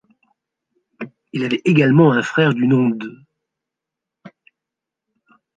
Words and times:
Il 1.31 1.45
avait 1.45 1.61
également 1.63 2.11
un 2.11 2.23
frère 2.23 2.55
du 2.55 2.65
nom 2.65 2.89
d'. 2.89 3.03